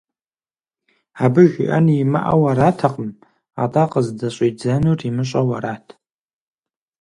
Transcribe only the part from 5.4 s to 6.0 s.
арат.